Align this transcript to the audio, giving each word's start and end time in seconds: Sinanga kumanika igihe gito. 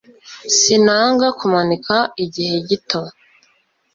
Sinanga 0.57 1.27
kumanika 1.39 1.95
igihe 2.23 2.55
gito. 2.67 3.01